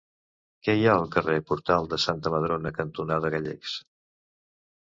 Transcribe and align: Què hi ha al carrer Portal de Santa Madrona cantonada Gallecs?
Què 0.67 0.73
hi 0.77 0.85
ha 0.91 0.95
al 1.01 1.05
carrer 1.15 1.35
Portal 1.51 1.89
de 1.91 1.99
Santa 2.05 2.33
Madrona 2.37 2.73
cantonada 2.81 3.33
Gallecs? 3.37 3.77